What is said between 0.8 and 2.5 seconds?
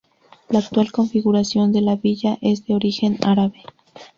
configuración de la villa